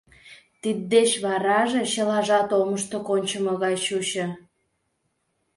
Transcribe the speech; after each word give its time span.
Тиддеч 0.61 1.11
вараже 1.23 1.81
чылажат 1.91 2.49
омышто 2.59 2.97
кончымо 3.07 3.53
гай 3.63 3.75
чучо. 3.85 4.25